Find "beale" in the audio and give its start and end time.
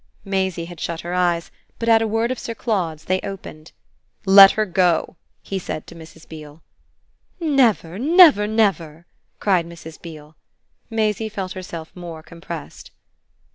6.27-6.63, 10.01-10.35